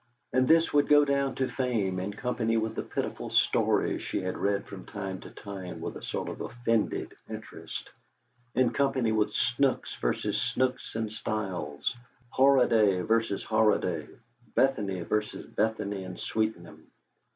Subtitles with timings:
[0.33, 4.35] And this would go down to fame in company with the pitiful stories she had
[4.35, 7.87] read from time to time with a sort of offended interest;
[8.55, 10.31] in company with "Snooks v.
[10.33, 11.95] Snooks and Stiles,"
[12.31, 13.43] "Horaday v.
[13.45, 14.07] Horaday,"
[14.55, 15.43] "Bethany v.
[15.55, 16.87] Bethany and Sweetenham."